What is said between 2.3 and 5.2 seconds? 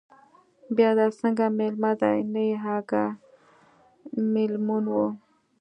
نه يې اگاه، مېلمون مه